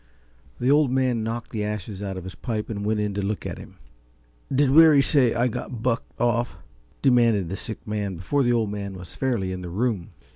The 0.59 0.71
Old 0.71 0.89
Map 0.89 1.15
knocked 1.17 1.51
the 1.51 1.63
ashes 1.63 2.01
out 2.01 2.17
of 2.17 2.23
his 2.23 2.33
pipe 2.33 2.71
and 2.71 2.83
went 2.83 2.99
in 2.99 3.13
to 3.13 3.21
look 3.21 3.45
at 3.45 3.59
him. 3.59 3.75
"Did 4.51 4.71
Weary 4.71 5.03
say 5.03 5.35
I 5.35 5.47
got 5.47 5.83
bucked 5.83 6.19
off?" 6.19 6.57
demanded 7.03 7.49
the 7.49 7.55
sick 7.55 7.85
man 7.87 8.15
before 8.15 8.41
the 8.41 8.51
Old 8.51 8.71
Man 8.71 8.95
was 8.95 9.13
fairly 9.13 9.51
in 9.51 9.61
the 9.61 9.69
room. 9.69 10.09